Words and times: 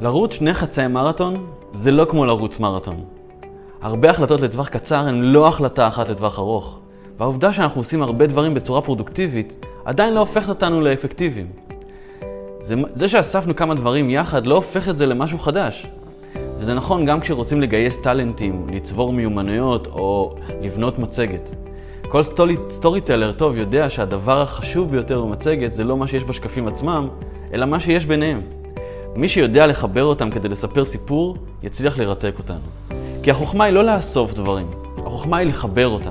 לרוץ 0.00 0.32
שני 0.32 0.54
חצאי 0.54 0.86
מרתון 0.86 1.46
זה 1.74 1.90
לא 1.90 2.04
כמו 2.04 2.26
לרוץ 2.26 2.60
מרתון. 2.60 2.96
הרבה 3.82 4.10
החלטות 4.10 4.40
לטווח 4.40 4.68
קצר 4.68 4.98
הן 4.98 5.22
לא 5.22 5.48
החלטה 5.48 5.88
אחת 5.88 6.08
לטווח 6.08 6.38
ארוך. 6.38 6.78
והעובדה 7.18 7.52
שאנחנו 7.52 7.80
עושים 7.80 8.02
הרבה 8.02 8.26
דברים 8.26 8.54
בצורה 8.54 8.82
פרודוקטיבית 8.82 9.66
עדיין 9.84 10.14
לא 10.14 10.20
הופכת 10.20 10.48
אותנו 10.48 10.80
לאפקטיביים. 10.80 11.46
זה, 12.60 12.74
זה 12.94 13.08
שאספנו 13.08 13.56
כמה 13.56 13.74
דברים 13.74 14.10
יחד 14.10 14.46
לא 14.46 14.54
הופך 14.54 14.88
את 14.88 14.96
זה 14.96 15.06
למשהו 15.06 15.38
חדש. 15.38 15.86
וזה 16.58 16.74
נכון 16.74 17.06
גם 17.06 17.20
כשרוצים 17.20 17.60
לגייס 17.60 17.96
טאלנטים, 18.02 18.66
לצבור 18.72 19.12
מיומנויות 19.12 19.86
או 19.86 20.34
לבנות 20.62 20.98
מצגת. 20.98 21.50
כל 22.08 22.22
story, 22.22 22.56
storyteller 22.70 23.32
טוב 23.32 23.56
יודע 23.56 23.90
שהדבר 23.90 24.42
החשוב 24.42 24.90
ביותר 24.90 25.20
במצגת 25.20 25.74
זה 25.74 25.84
לא 25.84 25.96
מה 25.96 26.08
שיש 26.08 26.24
בשקפים 26.24 26.68
עצמם, 26.68 27.08
אלא 27.52 27.66
מה 27.66 27.80
שיש 27.80 28.06
ביניהם. 28.06 28.40
מי 29.16 29.28
שיודע 29.28 29.66
לחבר 29.66 30.04
אותם 30.04 30.30
כדי 30.30 30.48
לספר 30.48 30.84
סיפור, 30.84 31.36
יצליח 31.62 31.98
לרתק 31.98 32.34
אותנו. 32.38 32.60
כי 33.22 33.30
החוכמה 33.30 33.64
היא 33.64 33.74
לא 33.74 33.84
לאסוף 33.84 34.34
דברים, 34.34 34.66
החוכמה 34.98 35.36
היא 35.36 35.46
לחבר 35.46 35.88
אותם. 35.88 36.10